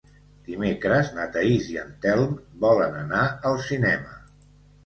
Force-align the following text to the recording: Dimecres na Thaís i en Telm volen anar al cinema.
Dimecres 0.45 1.11
na 1.17 1.27
Thaís 1.35 1.69
i 1.73 1.77
en 1.83 1.91
Telm 2.05 2.33
volen 2.67 2.99
anar 3.05 3.29
al 3.51 3.63
cinema. 3.71 4.19